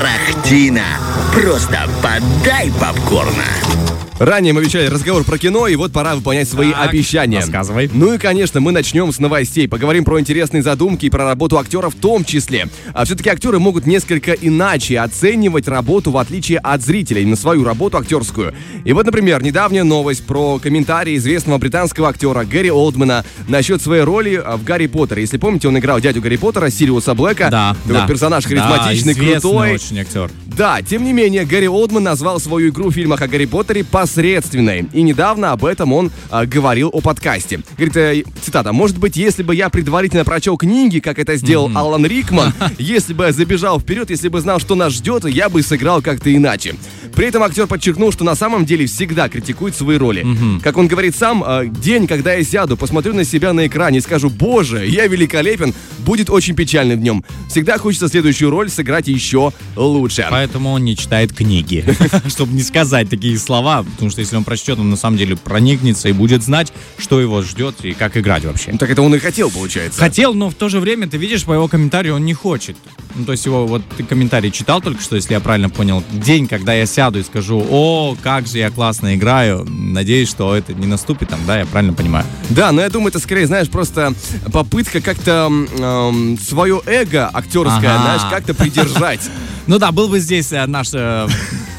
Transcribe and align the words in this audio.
Тарахтина. 0.00 0.98
Просто 1.34 1.78
подай 2.00 2.72
попкорна. 2.80 4.09
Ранее 4.20 4.52
мы 4.52 4.60
обещали 4.60 4.86
разговор 4.86 5.24
про 5.24 5.38
кино, 5.38 5.66
и 5.66 5.76
вот 5.76 5.92
пора 5.92 6.14
выполнять 6.14 6.46
свои 6.46 6.72
Так, 6.72 6.90
обещания. 6.90 7.38
рассказывай. 7.38 7.88
Ну 7.90 8.12
и, 8.12 8.18
конечно, 8.18 8.60
мы 8.60 8.70
начнем 8.70 9.10
с 9.14 9.18
новостей. 9.18 9.66
Поговорим 9.66 10.04
про 10.04 10.20
интересные 10.20 10.62
задумки 10.62 11.06
и 11.06 11.10
про 11.10 11.24
работу 11.24 11.56
актера 11.58 11.88
в 11.88 11.94
том 11.94 12.26
числе. 12.26 12.68
А 12.92 13.06
все-таки 13.06 13.30
актеры 13.30 13.58
могут 13.58 13.86
несколько 13.86 14.32
иначе 14.32 15.00
оценивать 15.00 15.68
работу, 15.68 16.10
в 16.10 16.18
отличие 16.18 16.58
от 16.58 16.82
зрителей, 16.82 17.24
на 17.24 17.34
свою 17.34 17.64
работу 17.64 17.96
актерскую. 17.96 18.52
И 18.84 18.92
вот, 18.92 19.06
например, 19.06 19.42
недавняя 19.42 19.84
новость 19.84 20.26
про 20.26 20.58
комментарий 20.58 21.16
известного 21.16 21.56
британского 21.56 22.10
актера 22.10 22.44
Гэри 22.44 22.70
Олдмана 22.70 23.24
насчет 23.48 23.80
своей 23.80 24.02
роли 24.02 24.34
а, 24.34 24.58
в 24.58 24.64
Гарри 24.64 24.86
Поттере. 24.86 25.22
Если 25.22 25.38
помните, 25.38 25.66
он 25.68 25.78
играл 25.78 25.98
дядю 25.98 26.20
Гарри 26.20 26.36
Поттера, 26.36 26.68
Сириуса 26.68 27.14
Блэка. 27.14 27.48
Да, 27.50 27.74
Такой 27.84 27.94
да. 28.02 28.06
персонаж 28.06 28.44
харизматичный, 28.44 29.14
да, 29.14 29.40
крутой. 29.40 29.72
очень 29.76 29.98
актер. 29.98 30.30
Да, 30.56 30.82
тем 30.82 31.04
не 31.04 31.12
менее, 31.12 31.44
Гэри 31.44 31.68
Олдман 31.68 32.02
назвал 32.02 32.40
свою 32.40 32.70
игру 32.70 32.90
в 32.90 32.92
фильмах 32.92 33.22
о 33.22 33.28
Гарри 33.28 33.46
Поттере 33.46 33.84
посредственной. 33.84 34.86
И 34.92 35.02
недавно 35.02 35.52
об 35.52 35.64
этом 35.64 35.92
он 35.92 36.10
а, 36.30 36.44
говорил 36.44 36.90
о 36.92 37.00
подкасте. 37.00 37.60
Говорит, 37.76 37.96
э, 37.96 38.24
цитата, 38.42 38.72
«Может 38.72 38.98
быть, 38.98 39.16
если 39.16 39.42
бы 39.42 39.54
я 39.54 39.68
предварительно 39.68 40.24
прочел 40.24 40.56
книги, 40.56 40.98
как 40.98 41.18
это 41.18 41.36
сделал 41.36 41.70
Алан 41.74 42.04
Рикман, 42.04 42.52
если 42.78 43.14
бы 43.14 43.24
я 43.24 43.32
забежал 43.32 43.80
вперед, 43.80 44.10
если 44.10 44.28
бы 44.28 44.40
знал, 44.40 44.58
что 44.58 44.74
нас 44.74 44.92
ждет, 44.92 45.24
я 45.24 45.48
бы 45.48 45.62
сыграл 45.62 46.02
как-то 46.02 46.34
иначе». 46.34 46.74
При 47.14 47.26
этом 47.26 47.42
актер 47.42 47.66
подчеркнул, 47.66 48.12
что 48.12 48.24
на 48.24 48.34
самом 48.34 48.64
деле 48.64 48.86
всегда 48.86 49.28
критикует 49.28 49.74
свои 49.74 49.96
роли. 49.96 50.26
Как 50.62 50.76
он 50.76 50.88
говорит 50.88 51.14
сам, 51.16 51.44
э, 51.46 51.66
день, 51.66 52.06
когда 52.06 52.34
я 52.34 52.44
сяду, 52.44 52.76
посмотрю 52.76 53.14
на 53.14 53.24
себя 53.24 53.52
на 53.52 53.66
экране 53.66 53.98
и 53.98 54.00
скажу, 54.00 54.30
боже, 54.30 54.86
я 54.86 55.06
великолепен, 55.06 55.74
будет 55.98 56.30
очень 56.30 56.54
печальным 56.54 56.98
в 56.98 57.02
нем. 57.02 57.24
Всегда 57.48 57.78
хочется 57.78 58.08
следующую 58.08 58.50
роль 58.50 58.70
сыграть 58.70 59.08
еще 59.08 59.52
лучше. 59.76 60.26
Поэтому 60.30 60.70
он 60.70 60.84
не 60.84 60.96
читает 60.96 61.32
книги, 61.32 61.84
чтобы 62.28 62.52
не 62.54 62.62
сказать 62.62 63.08
такие 63.10 63.38
слова, 63.38 63.82
потому 63.82 64.10
что 64.10 64.20
если 64.20 64.36
он 64.36 64.44
прочтет, 64.44 64.78
он 64.78 64.90
на 64.90 64.96
самом 64.96 65.16
деле 65.18 65.36
проникнется 65.36 66.08
и 66.08 66.12
будет 66.12 66.42
знать, 66.42 66.72
что 66.98 67.20
его 67.20 67.42
ждет 67.42 67.76
и 67.84 67.92
как 67.92 68.16
играть 68.16 68.44
вообще. 68.44 68.72
Ну, 68.72 68.78
так 68.78 68.90
это 68.90 69.02
он 69.02 69.14
и 69.14 69.18
хотел, 69.18 69.50
получается. 69.50 70.00
Хотел, 70.00 70.34
но 70.34 70.50
в 70.50 70.54
то 70.54 70.68
же 70.68 70.80
время, 70.80 71.08
ты 71.08 71.16
видишь, 71.16 71.44
по 71.44 71.52
его 71.52 71.68
комментарию 71.68 72.14
он 72.14 72.24
не 72.24 72.34
хочет. 72.34 72.76
Ну, 73.20 73.26
то 73.26 73.32
есть 73.32 73.44
его, 73.44 73.66
вот 73.66 73.82
ты 73.98 74.02
комментарий 74.02 74.50
читал 74.50 74.80
только 74.80 75.02
что, 75.02 75.14
если 75.14 75.34
я 75.34 75.40
правильно 75.40 75.68
понял. 75.68 76.02
День, 76.10 76.48
когда 76.48 76.72
я 76.72 76.86
сяду 76.86 77.18
и 77.18 77.22
скажу, 77.22 77.62
о, 77.70 78.16
как 78.22 78.46
же 78.46 78.56
я 78.56 78.70
классно 78.70 79.14
играю, 79.14 79.66
надеюсь, 79.68 80.30
что 80.30 80.56
это 80.56 80.72
не 80.72 80.86
наступит 80.86 81.28
там, 81.28 81.38
да, 81.46 81.58
я 81.58 81.66
правильно 81.66 81.92
понимаю. 81.92 82.24
Да, 82.48 82.72
но 82.72 82.80
я 82.80 82.88
думаю, 82.88 83.10
это 83.10 83.18
скорее, 83.18 83.46
знаешь, 83.46 83.68
просто 83.68 84.14
попытка 84.50 85.02
как-то 85.02 85.50
эм, 85.50 86.38
свое 86.38 86.80
эго 86.86 87.28
актерское, 87.30 87.94
Ага. 87.94 88.02
знаешь, 88.04 88.22
как-то 88.30 88.54
придержать. 88.54 89.20
Ну 89.66 89.78
да, 89.78 89.92
был 89.92 90.08
бы 90.08 90.18
здесь 90.18 90.50
э, 90.52 90.66
наш 90.66 90.88
э, 90.94 91.28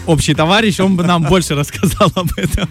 общий 0.07 0.33
товарищ, 0.33 0.79
он 0.79 0.95
бы 0.95 1.03
нам 1.03 1.23
больше 1.23 1.55
рассказал 1.55 2.11
об 2.15 2.29
этом. 2.37 2.69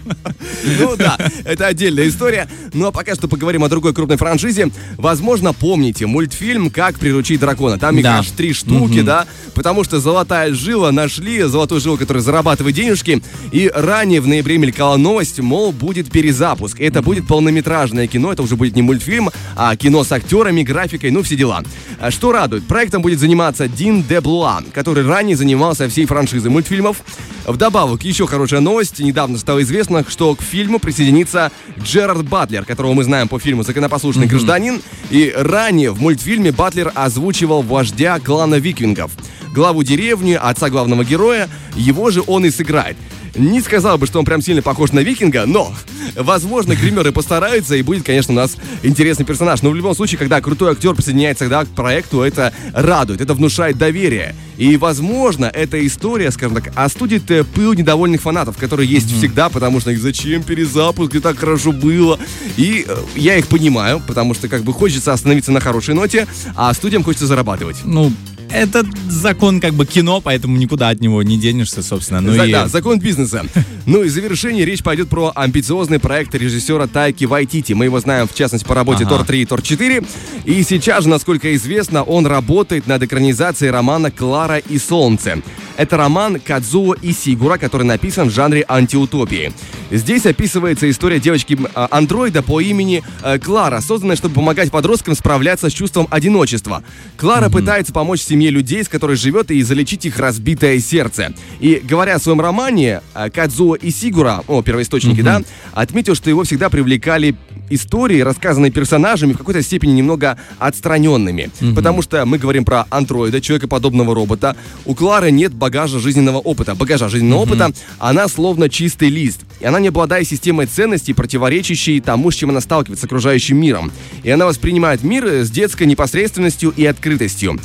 Ну 0.79 0.95
да, 0.95 1.17
это 1.45 1.67
отдельная 1.67 2.07
история. 2.07 2.47
Ну 2.73 2.87
а 2.87 2.91
пока 2.91 3.15
что 3.15 3.27
поговорим 3.27 3.63
о 3.63 3.69
другой 3.69 3.93
крупной 3.93 4.17
франшизе. 4.17 4.69
Возможно, 4.97 5.53
помните 5.53 6.05
мультфильм 6.05 6.69
«Как 6.69 6.99
приручить 6.99 7.39
дракона». 7.39 7.77
Там 7.77 7.97
их 7.97 8.03
Да. 8.03 8.19
аж 8.19 8.29
три 8.31 8.53
штуки, 8.53 9.01
да? 9.01 9.25
Потому 9.53 9.83
что 9.83 9.99
«Золотая 9.99 10.53
жила» 10.53 10.91
нашли, 10.91 11.43
золотую 11.43 11.81
жилу, 11.81 11.97
которая 11.97 12.23
зарабатывает 12.23 12.75
денежки. 12.75 13.21
И 13.51 13.71
ранее 13.73 14.21
в 14.21 14.27
ноябре 14.27 14.57
мелькала 14.57 14.97
новость, 14.97 15.39
мол, 15.39 15.71
будет 15.71 16.11
перезапуск. 16.11 16.79
Это 16.79 17.01
будет 17.01 17.27
полнометражное 17.27 18.07
кино, 18.07 18.31
это 18.33 18.43
уже 18.43 18.55
будет 18.55 18.75
не 18.75 18.81
мультфильм, 18.81 19.29
а 19.55 19.75
кино 19.75 20.03
с 20.03 20.11
актерами, 20.11 20.63
графикой, 20.63 21.11
ну 21.11 21.23
все 21.23 21.35
дела. 21.35 21.63
А 21.99 22.11
Что 22.11 22.31
радует, 22.31 22.65
проектом 22.65 23.01
будет 23.01 23.19
заниматься 23.19 23.67
Дин 23.67 24.03
де 24.03 24.21
Блуа, 24.21 24.61
который 24.73 25.05
ранее 25.05 25.35
занимался 25.35 25.87
всей 25.89 26.05
франшизой 26.05 26.51
мультфильмов. 26.51 26.97
Вдобавок, 27.45 28.03
еще 28.03 28.27
хорошая 28.27 28.59
новость. 28.59 28.99
Недавно 28.99 29.37
стало 29.37 29.61
известно, 29.63 30.05
что 30.07 30.35
к 30.35 30.41
фильму 30.41 30.79
присоединится 30.79 31.51
Джерард 31.81 32.27
Батлер, 32.27 32.65
которого 32.65 32.93
мы 32.93 33.03
знаем 33.03 33.27
по 33.27 33.39
фильму 33.39 33.63
«Законопослушный 33.63 34.27
гражданин». 34.27 34.81
И 35.09 35.33
ранее 35.35 35.91
в 35.91 35.99
мультфильме 35.99 36.51
Батлер 36.51 36.91
озвучивал 36.93 37.61
вождя 37.61 38.19
клана 38.19 38.55
викингов. 38.55 39.11
Главу 39.53 39.83
деревни, 39.83 40.33
отца 40.33 40.69
главного 40.69 41.03
героя, 41.03 41.49
его 41.75 42.11
же 42.11 42.23
он 42.25 42.45
и 42.45 42.51
сыграет. 42.51 42.95
Не 43.35 43.61
сказал 43.61 43.97
бы, 43.97 44.07
что 44.07 44.19
он 44.19 44.25
прям 44.25 44.41
сильно 44.41 44.61
похож 44.61 44.91
на 44.91 44.99
викинга, 44.99 45.45
но, 45.45 45.73
возможно, 46.15 46.75
гримеры 46.75 47.11
постараются, 47.11 47.75
и 47.75 47.81
будет, 47.81 48.03
конечно, 48.03 48.33
у 48.33 48.37
нас 48.37 48.57
интересный 48.83 49.25
персонаж. 49.25 49.61
Но 49.61 49.69
в 49.69 49.75
любом 49.75 49.95
случае, 49.95 50.17
когда 50.17 50.41
крутой 50.41 50.73
актер 50.73 50.93
присоединяется 50.93 51.47
да, 51.47 51.65
к 51.65 51.69
проекту, 51.69 52.21
это 52.21 52.53
радует, 52.73 53.21
это 53.21 53.33
внушает 53.33 53.77
доверие. 53.77 54.35
И, 54.57 54.77
возможно, 54.77 55.45
эта 55.45 55.83
история, 55.87 56.29
скажем 56.29 56.55
так, 56.55 56.71
остудит 56.75 57.31
э, 57.31 57.43
пыл 57.43 57.73
недовольных 57.73 58.21
фанатов, 58.21 58.57
которые 58.57 58.87
есть 58.87 59.11
всегда, 59.11 59.49
потому 59.49 59.79
что 59.79 59.91
их 59.91 59.99
зачем 59.99 60.43
перезапуск, 60.43 61.15
и 61.15 61.19
так 61.19 61.39
хорошо 61.39 61.71
было. 61.71 62.19
И 62.57 62.85
э, 62.87 62.97
я 63.15 63.37
их 63.37 63.47
понимаю, 63.47 64.01
потому 64.05 64.33
что 64.33 64.47
как 64.49 64.63
бы 64.63 64.73
хочется 64.73 65.13
остановиться 65.13 65.51
на 65.51 65.61
хорошей 65.61 65.95
ноте, 65.95 66.27
а 66.55 66.73
студиям 66.73 67.03
хочется 67.03 67.25
зарабатывать. 67.25 67.77
Ну, 67.85 68.11
это 68.53 68.85
закон 69.09 69.59
как 69.59 69.73
бы 69.73 69.85
кино, 69.85 70.21
поэтому 70.21 70.57
никуда 70.57 70.89
от 70.89 71.01
него 71.01 71.21
не 71.23 71.37
денешься, 71.37 71.81
собственно. 71.83 72.21
Ну 72.21 72.33
За- 72.33 72.45
и... 72.45 72.51
Да, 72.51 72.67
закон 72.67 72.99
бизнеса. 72.99 73.45
Ну 73.87 74.03
и 74.03 74.09
в 74.09 74.11
завершении 74.11 74.61
речь 74.63 74.83
пойдет 74.83 75.09
про 75.09 75.31
амбициозный 75.33 75.97
проект 75.97 76.35
режиссера 76.35 76.85
Тайки 76.85 77.25
Вайтити. 77.25 77.73
Мы 77.73 77.85
его 77.85 77.99
знаем, 77.99 78.27
в 78.27 78.35
частности, 78.35 78.65
по 78.65 78.75
работе 78.75 79.05
Ага. 79.05 79.17
Тор 79.17 79.25
3 79.25 79.41
и 79.41 79.45
Тор 79.45 79.61
4. 79.63 80.03
И 80.45 80.63
сейчас 80.63 81.03
же, 81.03 81.09
насколько 81.09 81.53
известно, 81.55 82.03
он 82.03 82.27
работает 82.27 82.85
над 82.85 83.01
экранизацией 83.01 83.71
романа 83.71 84.11
«Клара 84.11 84.57
и 84.59 84.77
солнце». 84.77 85.41
Это 85.77 85.97
роман 85.97 86.39
Кадзуо 86.39 86.95
Исигура, 87.01 87.57
который 87.57 87.83
написан 87.87 88.29
в 88.29 88.33
жанре 88.33 88.63
антиутопии. 88.67 89.51
Здесь 89.91 90.25
описывается 90.25 90.89
история 90.89 91.19
девочки-андроида 91.19 92.43
по 92.43 92.61
имени 92.61 93.03
э, 93.23 93.39
Клара, 93.39 93.81
созданная, 93.81 94.15
чтобы 94.15 94.35
помогать 94.35 94.71
подросткам 94.71 95.15
справляться 95.15 95.69
с 95.69 95.73
чувством 95.73 96.07
одиночества. 96.09 96.81
Клара 97.17 97.49
пытается 97.49 97.91
помочь 97.91 98.21
семье 98.21 98.51
людей, 98.51 98.85
с 98.85 98.87
которой 98.87 99.17
живет, 99.17 99.51
и 99.51 99.61
залечить 99.61 100.05
их 100.05 100.17
разбитое 100.17 100.79
сердце. 100.79 101.33
И 101.59 101.81
говоря 101.83 102.15
о 102.15 102.19
своем 102.19 102.39
романе, 102.39 103.01
э, 103.13 103.29
Кадзуо 103.29 103.75
Исигура, 103.81 104.45
о, 104.47 104.61
первоисточники, 104.61 105.21
да, 105.21 105.41
отметил, 105.73 106.15
что 106.15 106.29
его 106.29 106.43
всегда 106.43 106.69
привлекали 106.69 107.35
истории, 107.69 108.21
рассказанные 108.21 108.71
персонажами, 108.71 109.33
в 109.33 109.37
какой-то 109.37 109.61
степени 109.61 109.91
немного 109.91 110.37
отстраненными. 110.57 111.49
Потому 111.75 112.01
что 112.01 112.25
мы 112.25 112.37
говорим 112.37 112.63
про 112.63 112.85
андроида, 112.89 113.41
человекоподобного 113.41 114.15
робота. 114.15 114.55
У 114.85 114.95
Клары 114.95 115.31
нет 115.31 115.53
багажа 115.53 115.99
жизненного 115.99 116.37
опыта. 116.37 116.75
Багажа 116.75 117.09
жизненного 117.09 117.41
опыта, 117.41 117.71
она 117.99 118.27
словно 118.29 118.69
чистый 118.69 119.09
лист. 119.09 119.41
И 119.59 119.65
она 119.65 119.80
не 119.81 119.89
обладает 119.89 120.27
системой 120.27 120.65
ценностей, 120.65 121.13
противоречащей 121.13 121.99
тому, 121.99 122.31
с 122.31 122.35
чем 122.35 122.49
она 122.49 122.61
сталкивается 122.61 123.01
с 123.01 123.05
окружающим 123.05 123.57
миром. 123.57 123.91
И 124.23 124.29
она 124.29 124.45
воспринимает 124.45 125.03
мир 125.03 125.25
э, 125.25 125.43
с 125.43 125.51
детской 125.51 125.83
непосредственностью 125.83 126.73
и 126.75 126.85
открытостью. 126.85 127.59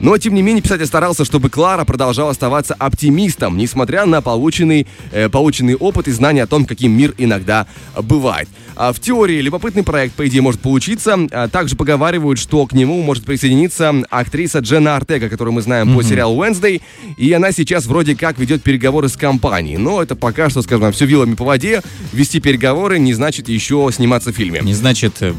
Но, 0.00 0.16
тем 0.18 0.34
не 0.34 0.42
менее, 0.42 0.62
писатель 0.62 0.86
старался, 0.86 1.24
чтобы 1.24 1.50
Клара 1.50 1.84
продолжала 1.84 2.30
оставаться 2.30 2.74
оптимистом, 2.74 3.56
несмотря 3.56 4.06
на 4.06 4.22
полученный, 4.22 4.86
э, 5.12 5.28
полученный 5.28 5.74
опыт 5.74 6.08
и 6.08 6.12
знания 6.12 6.44
о 6.44 6.46
том, 6.46 6.64
каким 6.64 6.92
мир 6.92 7.14
иногда 7.18 7.66
бывает. 8.00 8.48
А 8.78 8.92
в 8.92 9.00
теории 9.00 9.40
любопытный 9.40 9.82
проект, 9.82 10.14
по 10.14 10.28
идее, 10.28 10.40
может 10.40 10.60
получиться. 10.60 11.18
А 11.32 11.48
также 11.48 11.74
поговаривают, 11.74 12.38
что 12.38 12.64
к 12.64 12.72
нему 12.72 13.02
может 13.02 13.24
присоединиться 13.24 13.92
актриса 14.08 14.60
Дженна 14.60 14.94
Артега, 14.94 15.28
которую 15.28 15.52
мы 15.52 15.62
знаем 15.62 15.96
по 15.96 16.02
сериалу 16.04 16.40
Wednesday. 16.44 16.80
И 17.16 17.32
она 17.32 17.50
сейчас 17.50 17.86
вроде 17.86 18.14
как 18.14 18.38
ведет 18.38 18.62
переговоры 18.62 19.08
с 19.08 19.16
компанией. 19.16 19.78
Но 19.78 20.00
это 20.00 20.14
пока 20.14 20.48
что, 20.48 20.62
скажем, 20.62 20.92
все 20.92 21.06
вилами 21.06 21.34
по 21.34 21.44
воде. 21.44 21.82
Вести 22.12 22.38
переговоры 22.38 23.00
не 23.00 23.14
значит 23.14 23.48
еще 23.48 23.90
сниматься 23.92 24.32
в 24.32 24.36
фильме. 24.36 24.60
Не 24.62 24.74
значит 24.74 25.22
э, 25.22 25.34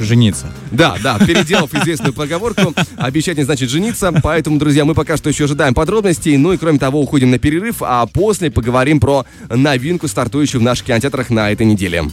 жениться. 0.00 0.46
Да, 0.70 0.96
да, 1.02 1.18
переделав 1.18 1.74
известную 1.74 2.12
поговорку, 2.12 2.74
обещать 2.96 3.36
не 3.36 3.44
значит 3.44 3.70
жениться. 3.70 4.12
Поэтому, 4.22 4.58
друзья, 4.58 4.84
мы 4.84 4.94
пока 4.94 5.16
что 5.16 5.28
еще 5.28 5.44
ожидаем 5.44 5.74
подробностей. 5.74 6.36
Ну 6.36 6.52
и 6.52 6.56
кроме 6.56 6.78
того, 6.78 7.00
уходим 7.00 7.30
на 7.30 7.38
перерыв, 7.38 7.76
а 7.80 8.06
после 8.06 8.50
поговорим 8.50 9.00
про 9.00 9.26
новинку, 9.48 10.08
стартующую 10.08 10.60
в 10.60 10.64
наших 10.64 10.86
кинотеатрах 10.86 11.30
на 11.30 11.50
этой 11.50 11.66
неделе. 11.66 12.04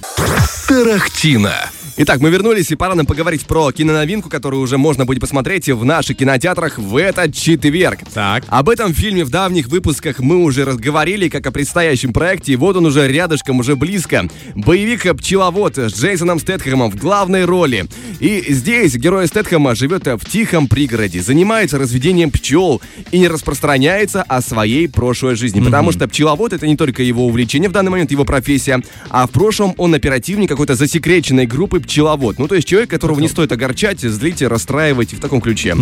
Тарахтина. 0.67 1.53
Итак, 1.97 2.19
мы 2.19 2.29
вернулись, 2.29 2.69
и 2.71 2.75
пора 2.75 2.93
нам 2.93 3.05
поговорить 3.05 3.45
про 3.45 3.71
киноновинку, 3.71 4.29
которую 4.29 4.61
уже 4.61 4.77
можно 4.77 5.05
будет 5.05 5.21
посмотреть 5.21 5.69
в 5.69 5.85
наших 5.85 6.17
кинотеатрах 6.17 6.77
в 6.77 6.97
этот 6.97 7.33
четверг. 7.33 7.99
Так. 8.13 8.43
Об 8.49 8.67
этом 8.67 8.93
фильме 8.93 9.23
в 9.23 9.29
давних 9.29 9.69
выпусках 9.69 10.19
мы 10.19 10.43
уже 10.43 10.65
разговорили, 10.65 11.29
как 11.29 11.47
о 11.47 11.51
предстоящем 11.51 12.11
проекте, 12.11 12.51
и 12.51 12.55
вот 12.57 12.75
он 12.75 12.85
уже 12.85 13.07
рядышком, 13.07 13.61
уже 13.61 13.77
близко. 13.77 14.27
Боевик 14.55 15.03
«Пчеловод» 15.15 15.77
с 15.77 15.97
Джейсоном 15.97 16.39
Стэтхэмом 16.39 16.91
в 16.91 16.97
главной 16.97 17.45
роли. 17.45 17.85
И 18.19 18.43
здесь 18.49 18.97
герой 18.97 19.27
Стэтхэма 19.27 19.73
живет 19.73 20.05
в 20.05 20.25
тихом 20.25 20.67
пригороде, 20.67 21.21
занимается 21.21 21.77
разведением 21.77 22.29
пчел 22.29 22.81
и 23.11 23.19
не 23.19 23.29
распространяется 23.29 24.21
о 24.23 24.41
своей 24.41 24.89
прошлой 24.89 25.35
жизни. 25.35 25.61
Потому 25.61 25.93
что 25.93 26.09
пчеловод— 26.09 26.51
это 26.53 26.67
не 26.67 26.75
только 26.75 27.03
его 27.03 27.25
увлечение 27.25 27.69
в 27.69 27.71
данный 27.71 27.91
момент, 27.91 28.11
его 28.11 28.25
профессия, 28.25 28.81
а 29.09 29.27
в 29.27 29.31
прошлом 29.31 29.73
он 29.77 29.93
оперативник 29.93 30.49
какой-то 30.49 30.75
засекреченной 30.75 31.45
группы 31.45 31.84
пчеловод. 31.85 32.39
Ну, 32.39 32.47
то 32.47 32.55
есть 32.55 32.67
человек, 32.67 32.89
которого 32.89 33.19
не 33.19 33.27
стоит 33.27 33.51
огорчать, 33.51 33.99
злить, 34.01 34.41
расстраивать 34.41 35.13
в 35.13 35.19
таком 35.19 35.41
ключе. 35.41 35.75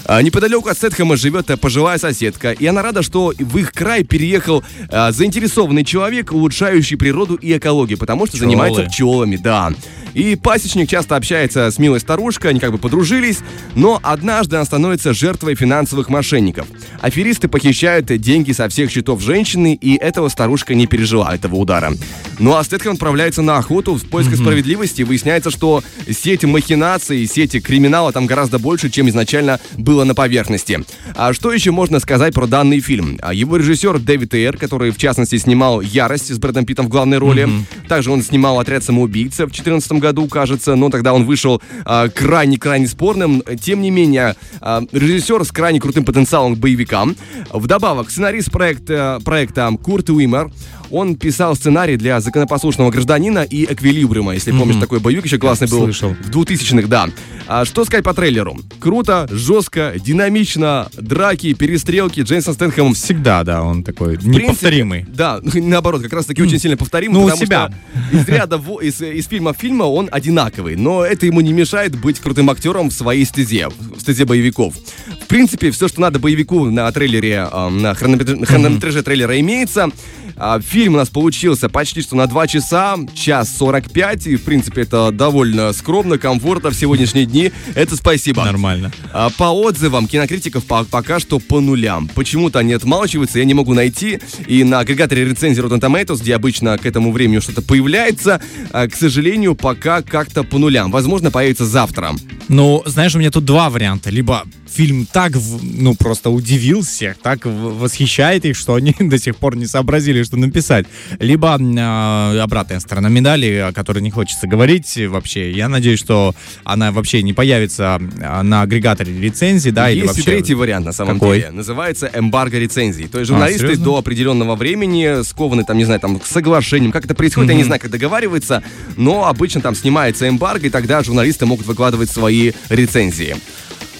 неподалеку 0.21 0.69
от 0.69 0.77
Сетхэма 0.77 1.15
живет 1.17 1.49
э, 1.49 1.57
пожилая 1.57 1.97
соседка, 1.97 2.51
и 2.51 2.65
она 2.65 2.81
рада, 2.81 3.03
что 3.03 3.33
в 3.37 3.57
их 3.57 3.71
край 3.71 4.03
переехал 4.03 4.63
а, 4.89 5.11
заинтересованный 5.11 5.83
человек, 5.83 6.31
улучшающий 6.31 6.97
природу 6.97 7.35
и 7.35 7.57
экологию, 7.57 7.97
потому 7.97 8.25
что 8.25 8.37
Пчелы. 8.37 8.51
занимается 8.51 8.83
пчелами, 8.83 9.35
да. 9.37 9.71
И 10.13 10.35
пасечник 10.35 10.89
часто 10.89 11.15
общается 11.15 11.71
с 11.71 11.77
милой 11.77 11.99
старушкой, 11.99 12.51
они 12.51 12.59
как 12.59 12.71
бы 12.71 12.77
подружились, 12.77 13.39
но 13.75 13.99
однажды 14.03 14.57
она 14.57 14.65
становится 14.65 15.13
жертвой 15.13 15.55
финансовых 15.55 16.09
мошенников. 16.09 16.67
Аферисты 16.99 17.47
похищают 17.47 18.07
деньги 18.07 18.51
со 18.51 18.67
всех 18.67 18.91
счетов 18.91 19.21
женщины, 19.21 19.73
и 19.73 19.95
этого 19.95 20.27
старушка 20.29 20.75
не 20.75 20.87
пережила, 20.87 21.33
этого 21.33 21.55
удара. 21.55 21.93
Ну 22.39 22.55
а 22.55 22.63
Стэтхэм 22.63 22.93
отправляется 22.93 23.41
на 23.41 23.57
охоту 23.57 23.95
в 23.95 24.05
поисках 24.05 24.37
справедливости. 24.37 25.03
Выясняется, 25.03 25.49
что 25.49 25.83
сети 26.09 26.45
махинаций, 26.45 27.25
сети 27.25 27.59
криминала 27.59 28.11
там 28.11 28.25
гораздо 28.25 28.59
больше, 28.59 28.89
чем 28.89 29.07
изначально 29.09 29.59
было 29.77 30.00
на 30.03 30.15
поверхности. 30.15 30.83
А 31.15 31.33
что 31.33 31.51
еще 31.51 31.71
можно 31.71 31.99
сказать 31.99 32.33
про 32.33 32.47
данный 32.47 32.79
фильм? 32.79 33.19
А 33.21 33.33
Его 33.33 33.57
режиссер 33.57 33.99
Дэвид 33.99 34.33
Эйр, 34.33 34.57
который 34.57 34.91
в 34.91 34.97
частности 34.97 35.37
снимал 35.37 35.81
«Ярость» 35.81 36.33
с 36.33 36.37
Брэдом 36.37 36.65
Питтом 36.65 36.87
в 36.87 36.89
главной 36.89 37.17
роли. 37.17 37.47
Также 37.87 38.11
он 38.11 38.21
снимал 38.21 38.59
«Отряд 38.59 38.83
самоубийца» 38.83 39.43
в 39.43 39.51
2014 39.51 39.93
году, 39.93 40.27
кажется, 40.27 40.75
но 40.75 40.89
тогда 40.89 41.13
он 41.13 41.25
вышел 41.25 41.61
а, 41.85 42.09
крайне-крайне 42.09 42.87
спорным. 42.87 43.43
Тем 43.61 43.81
не 43.81 43.91
менее, 43.91 44.35
а, 44.59 44.83
режиссер 44.91 45.43
с 45.45 45.51
крайне 45.51 45.79
крутым 45.79 46.05
потенциалом 46.05 46.55
к 46.55 46.59
боевикам. 46.59 47.15
Вдобавок, 47.51 48.09
сценарист 48.09 48.51
проекта, 48.51 49.19
проекта 49.23 49.69
Курт 49.81 50.09
Уимер, 50.09 50.51
он 50.91 51.15
писал 51.15 51.55
сценарий 51.55 51.97
для 51.97 52.19
законопослушного 52.19 52.91
гражданина 52.91 53.39
и 53.39 53.65
эквилибриума. 53.65 54.33
Если 54.33 54.51
помнишь, 54.51 54.75
такой 54.77 54.99
боевик 54.99 55.25
еще 55.25 55.37
классный 55.37 55.67
был. 55.67 55.83
Слышал. 55.83 56.13
В 56.13 56.29
2000-х, 56.29 56.87
да. 56.87 57.07
А 57.47 57.65
что 57.65 57.85
сказать 57.85 58.03
по 58.03 58.13
трейлеру? 58.13 58.57
Круто, 58.79 59.27
жестко, 59.29 59.93
динамично, 59.97 60.89
драки, 60.93 61.53
перестрелки, 61.53 62.21
Джейсон 62.21 62.53
Стэнхэм 62.53 62.93
Всегда, 62.93 63.43
да, 63.43 63.63
он 63.63 63.83
такой 63.83 64.17
в 64.17 64.21
принципе, 64.21 64.43
неповторимый. 64.43 65.05
Да, 65.07 65.39
наоборот, 65.53 66.01
как 66.01 66.13
раз 66.13 66.25
таки 66.25 66.41
очень 66.41 66.59
сильно 66.59 66.77
повторим. 66.77 67.13
Ну, 67.13 67.25
у 67.25 67.31
себя. 67.31 67.69
что 67.69 68.17
из 68.17 68.27
ряда 68.27 68.61
из, 68.81 69.01
из 69.01 69.27
фильма 69.27 69.53
в 69.53 69.57
фильма 69.57 69.83
он 69.83 70.09
одинаковый, 70.11 70.75
но 70.75 71.03
это 71.03 71.25
ему 71.25 71.41
не 71.41 71.53
мешает 71.53 71.99
быть 71.99 72.19
крутым 72.19 72.49
актером 72.49 72.89
в 72.89 72.93
своей 72.93 73.25
стезе, 73.25 73.69
в 73.69 73.99
стезе 73.99 74.25
боевиков. 74.25 74.75
В 75.21 75.27
принципе, 75.27 75.71
все, 75.71 75.87
что 75.87 76.01
надо 76.01 76.19
боевику 76.19 76.69
на 76.69 76.91
трейлере, 76.91 77.47
э, 77.51 77.69
на 77.69 77.93
хронометраже, 77.95 79.03
трейлера 79.03 79.39
имеется. 79.39 79.89
А, 80.35 80.59
Фильм 80.81 80.95
у 80.95 80.97
нас 80.97 81.09
получился 81.09 81.69
почти 81.69 82.01
что 82.01 82.15
на 82.15 82.25
2 82.25 82.47
часа, 82.47 82.97
час 83.13 83.55
45, 83.55 84.25
и, 84.25 84.35
в 84.35 84.41
принципе, 84.41 84.81
это 84.81 85.11
довольно 85.11 85.73
скромно, 85.73 86.17
комфортно 86.17 86.71
в 86.71 86.73
сегодняшние 86.73 87.27
дни. 87.27 87.51
Это 87.75 87.95
спасибо. 87.95 88.43
Нормально. 88.43 88.91
А, 89.13 89.29
По 89.29 89.51
отзывам 89.51 90.07
кинокритиков 90.07 90.65
по- 90.65 90.83
пока 90.83 91.19
что 91.19 91.37
по 91.37 91.59
нулям. 91.59 92.07
Почему-то 92.15 92.57
они 92.57 92.73
отмалчиваются, 92.73 93.37
я 93.37 93.45
не 93.45 93.53
могу 93.53 93.75
найти. 93.75 94.19
И 94.47 94.63
на 94.63 94.79
агрегаторе 94.79 95.23
рецензий 95.23 95.61
Rotten 95.61 95.79
Tomatoes, 95.79 96.19
где 96.19 96.33
обычно 96.33 96.75
к 96.79 96.85
этому 96.87 97.11
времени 97.11 97.37
что-то 97.41 97.61
появляется, 97.61 98.41
а, 98.71 98.87
к 98.87 98.95
сожалению, 98.95 99.53
пока 99.53 100.01
как-то 100.01 100.41
по 100.41 100.57
нулям. 100.57 100.89
Возможно, 100.89 101.29
появится 101.29 101.67
завтра. 101.67 102.15
Ну, 102.47 102.81
знаешь, 102.87 103.13
у 103.13 103.19
меня 103.19 103.29
тут 103.29 103.45
два 103.45 103.69
варианта. 103.69 104.09
Либо 104.09 104.45
фильм 104.67 105.05
так, 105.05 105.33
ну, 105.61 105.93
просто 105.95 106.29
удивил 106.29 106.81
всех, 106.81 107.17
так 107.17 107.45
восхищает 107.45 108.45
их, 108.45 108.57
что 108.57 108.73
они 108.73 108.95
до 108.99 109.19
сих 109.19 109.35
пор 109.35 109.55
не 109.55 109.67
сообразили, 109.67 110.23
что 110.23 110.37
написать. 110.71 110.85
Либо 111.19 111.57
э, 111.59 112.39
обратная 112.39 112.79
сторона 112.79 113.09
медали, 113.09 113.67
о 113.69 113.73
которой 113.73 113.99
не 113.99 114.11
хочется 114.11 114.47
говорить 114.47 114.97
вообще. 115.07 115.51
Я 115.51 115.69
надеюсь, 115.69 115.99
что 115.99 116.33
она 116.63 116.91
вообще 116.91 117.21
не 117.23 117.33
появится 117.33 117.99
а, 118.21 118.43
на 118.43 118.61
агрегаторе 118.61 119.19
рецензий, 119.19 119.71
да, 119.71 119.89
или 119.89 120.01
Есть 120.01 120.07
вообще... 120.07 120.21
и 120.21 120.25
третий 120.25 120.53
вариант, 120.55 120.85
на 120.85 120.93
самом 120.93 121.19
Какой? 121.19 121.39
деле. 121.39 121.51
Называется 121.51 122.09
эмбарго 122.13 122.57
рецензий. 122.57 123.07
То 123.07 123.19
есть 123.19 123.29
журналисты 123.29 123.59
серьезно? 123.61 123.85
до 123.85 123.97
определенного 123.97 124.55
времени 124.55 125.23
скованы, 125.23 125.63
там, 125.63 125.77
не 125.77 125.85
знаю, 125.85 125.99
там, 125.99 126.19
к 126.19 126.25
соглашениям. 126.25 126.91
Как 126.91 127.05
это 127.05 127.15
происходит, 127.15 127.51
я 127.51 127.57
не 127.57 127.63
знаю, 127.63 127.81
как 127.81 127.91
договариваются, 127.91 128.63
но 128.97 129.27
обычно 129.27 129.61
там 129.61 129.75
снимается 129.75 130.27
эмбарго, 130.27 130.67
и 130.67 130.69
тогда 130.69 131.03
журналисты 131.03 131.45
могут 131.45 131.65
выкладывать 131.65 132.09
свои 132.09 132.51
рецензии. 132.69 133.35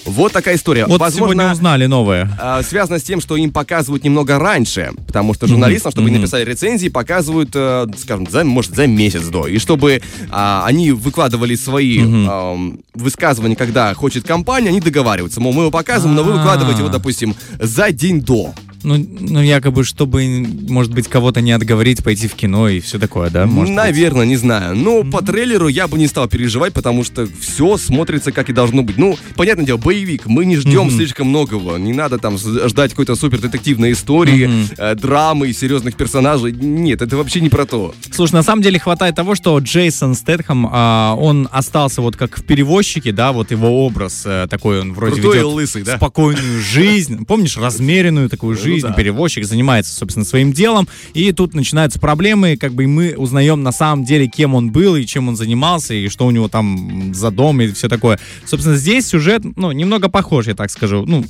Вот 0.04 0.32
такая 0.32 0.56
история. 0.56 0.86
Вот 0.86 1.00
Возможно, 1.00 1.34
сегодня 1.34 1.52
узнали 1.52 1.86
новое. 1.86 2.28
а, 2.40 2.62
связано 2.62 2.98
с 2.98 3.02
тем, 3.02 3.20
что 3.20 3.36
им 3.36 3.52
показывают 3.52 4.02
немного 4.04 4.38
раньше, 4.38 4.90
потому 5.06 5.32
что 5.34 5.46
журналистам, 5.46 5.92
чтобы 5.92 6.08
они 6.08 6.18
написали 6.18 6.44
рецензии, 6.44 6.88
показывают, 6.88 7.50
э, 7.54 7.86
скажем, 7.98 8.26
за, 8.28 8.44
может, 8.44 8.74
за 8.74 8.86
месяц 8.86 9.22
до. 9.28 9.46
И 9.46 9.58
чтобы 9.58 10.02
а, 10.30 10.64
они 10.66 10.90
выкладывали 10.92 11.54
свои 11.54 12.00
ам, 12.02 12.80
высказывания, 12.94 13.54
когда 13.56 13.94
хочет 13.94 14.26
компания, 14.26 14.70
они 14.70 14.80
договариваются. 14.80 15.40
Мол, 15.40 15.52
мы 15.52 15.62
его 15.62 15.70
показываем, 15.70 16.16
но 16.16 16.24
вы 16.24 16.32
выкладываете 16.32 16.80
его, 16.80 16.88
А. 16.88 16.92
допустим, 16.92 17.34
за 17.60 17.92
день 17.92 18.20
до. 18.20 18.54
Ну, 18.82 18.96
ну, 18.96 19.40
якобы, 19.40 19.84
чтобы, 19.84 20.46
может 20.68 20.92
быть, 20.92 21.08
кого-то 21.08 21.40
не 21.40 21.52
отговорить 21.52 22.02
пойти 22.02 22.28
в 22.28 22.34
кино 22.34 22.68
и 22.68 22.80
все 22.80 22.98
такое, 22.98 23.30
да? 23.30 23.46
Может 23.46 23.74
быть? 23.74 23.76
Наверное, 23.76 24.26
не 24.26 24.36
знаю. 24.36 24.74
Но 24.76 25.04
по 25.04 25.22
трейлеру 25.22 25.68
я 25.68 25.88
бы 25.88 25.98
не 25.98 26.06
стал 26.06 26.28
переживать, 26.28 26.72
потому 26.72 27.04
что 27.04 27.26
все 27.40 27.76
смотрится 27.76 28.32
как 28.32 28.50
и 28.50 28.52
должно 28.52 28.82
быть. 28.82 28.98
Ну, 28.98 29.16
понятное 29.36 29.66
дело, 29.66 29.78
боевик. 29.78 30.26
Мы 30.26 30.44
не 30.44 30.56
ждем 30.56 30.90
слишком 30.90 31.28
многого. 31.28 31.76
Не 31.76 31.92
надо 31.92 32.18
там 32.18 32.38
ждать 32.38 32.90
какой-то 32.90 33.14
супер 33.14 33.38
детективной 33.40 33.92
истории, 33.92 34.50
э, 34.76 34.94
драмы, 34.94 35.52
серьезных 35.52 35.96
персонажей. 35.96 36.52
Нет, 36.52 37.02
это 37.02 37.16
вообще 37.16 37.40
не 37.40 37.48
про 37.48 37.66
то. 37.66 37.94
Слушай, 38.10 38.34
на 38.34 38.42
самом 38.42 38.62
деле 38.62 38.78
хватает 38.78 39.14
того, 39.14 39.34
что 39.34 39.58
Джейсон 39.58 40.14
Стэтхэм, 40.14 40.68
а, 40.70 41.14
он 41.18 41.48
остался 41.50 42.02
вот 42.02 42.16
как 42.16 42.38
в 42.38 42.44
перевозчике, 42.44 43.12
да, 43.12 43.32
вот 43.32 43.50
его 43.50 43.84
образ 43.86 44.22
э, 44.24 44.46
такой, 44.48 44.80
он 44.80 44.92
вроде 44.92 45.20
Крутой 45.20 45.38
ведет 45.38 45.52
лысый, 45.52 45.82
да? 45.82 45.96
спокойную 45.96 46.60
жизнь, 46.60 47.24
помнишь, 47.24 47.56
размеренную 47.56 48.28
такую 48.28 48.56
жизнь, 48.56 48.71
Ну 48.80 48.88
да. 48.88 48.92
перевозчик 48.94 49.44
занимается, 49.44 49.94
собственно, 49.94 50.24
своим 50.24 50.52
делом, 50.52 50.88
и 51.14 51.32
тут 51.32 51.54
начинаются 51.54 51.98
проблемы, 51.98 52.56
как 52.56 52.72
бы 52.72 52.84
и 52.84 52.86
мы 52.86 53.14
узнаем 53.16 53.62
на 53.62 53.72
самом 53.72 54.04
деле, 54.04 54.28
кем 54.28 54.54
он 54.54 54.70
был 54.70 54.96
и 54.96 55.04
чем 55.06 55.28
он 55.28 55.36
занимался, 55.36 55.94
и 55.94 56.08
что 56.08 56.26
у 56.26 56.30
него 56.30 56.48
там 56.48 57.12
за 57.14 57.30
дом 57.30 57.60
и 57.60 57.68
все 57.72 57.88
такое. 57.88 58.18
Собственно, 58.44 58.76
здесь 58.76 59.06
сюжет, 59.06 59.42
ну, 59.56 59.72
немного 59.72 60.08
похож, 60.08 60.46
я 60.46 60.54
так 60.54 60.70
скажу, 60.70 61.04
ну, 61.06 61.24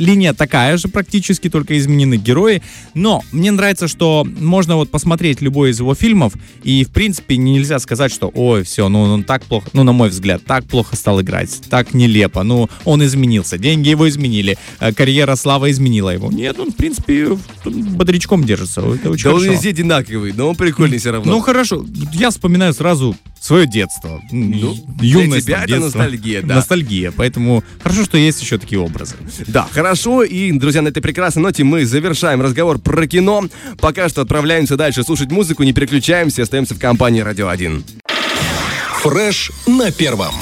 линия 0.00 0.32
такая 0.32 0.76
же 0.76 0.88
практически, 0.88 1.48
только 1.48 1.78
изменены 1.78 2.16
герои. 2.16 2.62
Но 2.94 3.22
мне 3.30 3.50
нравится, 3.52 3.86
что 3.86 4.26
можно 4.38 4.76
вот 4.76 4.90
посмотреть 4.90 5.40
любой 5.40 5.70
из 5.70 5.78
его 5.78 5.94
фильмов, 5.94 6.32
и 6.64 6.84
в 6.84 6.90
принципе 6.90 7.36
нельзя 7.36 7.78
сказать, 7.78 8.12
что 8.12 8.30
ой, 8.34 8.64
все, 8.64 8.88
ну 8.88 9.02
он 9.02 9.24
так 9.24 9.44
плохо, 9.44 9.68
ну 9.72 9.84
на 9.84 9.92
мой 9.92 10.08
взгляд, 10.08 10.42
так 10.44 10.64
плохо 10.64 10.96
стал 10.96 11.20
играть, 11.20 11.60
так 11.68 11.94
нелепо, 11.94 12.42
ну 12.42 12.68
он 12.84 13.04
изменился, 13.04 13.58
деньги 13.58 13.88
его 13.90 14.08
изменили, 14.08 14.58
э, 14.80 14.92
карьера 14.92 15.36
слава 15.36 15.70
изменила 15.70 16.10
его. 16.10 16.30
Нет, 16.32 16.58
он 16.58 16.72
в 16.72 16.76
принципе 16.76 17.38
бодрячком 17.64 18.44
держится, 18.44 18.80
это 18.80 19.10
очень 19.10 19.24
Да 19.24 19.30
он 19.34 19.40
хорошо. 19.40 19.52
везде 19.52 19.68
одинаковый, 19.70 20.32
но 20.32 20.48
он 20.48 20.56
прикольный 20.56 20.98
все 20.98 21.12
равно. 21.12 21.30
Ну 21.30 21.40
хорошо, 21.40 21.84
я 22.12 22.30
вспоминаю 22.30 22.72
сразу 22.72 23.16
свое 23.50 23.66
детство, 23.66 24.22
Ну, 24.30 24.76
юность, 25.00 25.44
для 25.44 25.56
тебя 25.56 25.56
там, 25.56 25.64
это 25.64 25.68
детство. 25.80 25.98
ностальгия, 25.98 26.42
да. 26.42 26.54
Ностальгия, 26.54 27.10
поэтому 27.10 27.64
хорошо, 27.82 28.04
что 28.04 28.16
есть 28.16 28.40
еще 28.40 28.58
такие 28.58 28.78
образы. 28.80 29.16
Да, 29.48 29.66
хорошо. 29.72 30.22
И, 30.22 30.52
друзья, 30.52 30.82
на 30.82 30.88
этой 30.88 31.02
прекрасной 31.02 31.42
ноте 31.42 31.64
мы 31.64 31.84
завершаем 31.84 32.40
разговор 32.42 32.78
про 32.78 33.08
кино. 33.08 33.42
Пока 33.80 34.08
что 34.08 34.22
отправляемся 34.22 34.76
дальше 34.76 35.02
слушать 35.02 35.32
музыку, 35.32 35.64
не 35.64 35.72
переключаемся, 35.72 36.42
остаемся 36.42 36.76
в 36.76 36.78
компании 36.78 37.22
Радио 37.22 37.48
1. 37.48 37.82
Фреш 39.02 39.50
на 39.66 39.90
первом. 39.90 40.34